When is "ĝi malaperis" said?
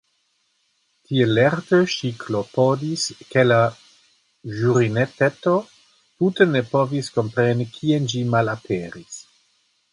8.17-9.25